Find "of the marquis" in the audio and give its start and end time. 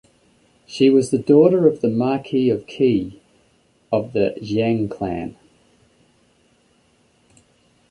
1.67-2.49